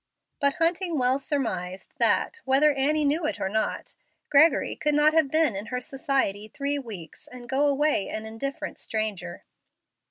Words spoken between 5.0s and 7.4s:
have been in her society three weeks